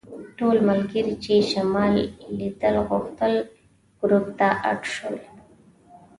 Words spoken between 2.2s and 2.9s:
لیدل